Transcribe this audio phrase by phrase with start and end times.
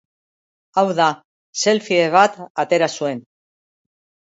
[0.77, 1.11] Hau da,
[1.67, 3.27] selfie bat atera zuen.